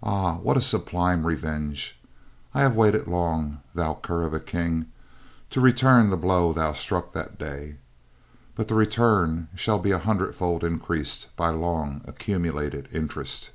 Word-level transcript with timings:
Ah, 0.00 0.36
what 0.36 0.56
a 0.56 0.60
sublime 0.60 1.26
revenge! 1.26 1.98
I 2.54 2.60
have 2.60 2.76
waited 2.76 3.08
long, 3.08 3.58
thou 3.74 3.94
cur 3.94 4.22
of 4.22 4.32
a 4.32 4.38
King, 4.38 4.86
to 5.50 5.60
return 5.60 6.08
the 6.10 6.16
blow 6.16 6.52
thou 6.52 6.72
struck 6.72 7.14
that 7.14 7.36
day, 7.36 7.78
but 8.54 8.68
the 8.68 8.76
return 8.76 9.48
shall 9.56 9.80
be 9.80 9.90
an 9.90 10.02
hundred 10.02 10.36
fold 10.36 10.62
increased 10.62 11.34
by 11.34 11.48
long 11.48 12.02
accumulated 12.04 12.86
interest." 12.92 13.50